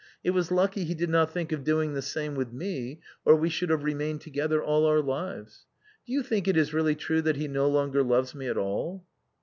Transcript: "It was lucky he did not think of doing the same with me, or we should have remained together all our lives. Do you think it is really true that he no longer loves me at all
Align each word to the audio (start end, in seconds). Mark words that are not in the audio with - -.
"It 0.23 0.31
was 0.31 0.49
lucky 0.51 0.83
he 0.83 0.95
did 0.95 1.11
not 1.11 1.31
think 1.31 1.51
of 1.51 1.63
doing 1.63 1.93
the 1.93 2.01
same 2.01 2.33
with 2.33 2.51
me, 2.51 3.01
or 3.23 3.35
we 3.35 3.49
should 3.49 3.69
have 3.69 3.83
remained 3.83 4.21
together 4.21 4.63
all 4.63 4.87
our 4.87 4.99
lives. 4.99 5.67
Do 6.07 6.13
you 6.13 6.23
think 6.23 6.47
it 6.47 6.57
is 6.57 6.73
really 6.73 6.95
true 6.95 7.21
that 7.21 7.35
he 7.35 7.47
no 7.47 7.69
longer 7.69 8.01
loves 8.01 8.33
me 8.33 8.47
at 8.47 8.57
all 8.57 9.05